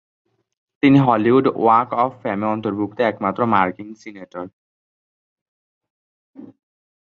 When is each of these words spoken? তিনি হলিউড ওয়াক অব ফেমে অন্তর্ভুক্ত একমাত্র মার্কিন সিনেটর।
তিনি 0.83 0.97
হলিউড 1.07 1.45
ওয়াক 1.55 1.89
অব 2.03 2.11
ফেমে 2.21 2.47
অন্তর্ভুক্ত 2.47 2.97
একমাত্র 3.01 3.41
মার্কিন 3.53 3.89
সিনেটর। 4.01 4.45